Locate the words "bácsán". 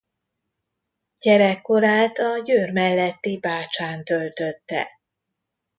3.39-4.03